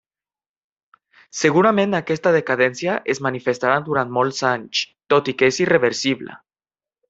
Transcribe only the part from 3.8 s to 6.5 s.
durant molts anys, tot i que és irreversible.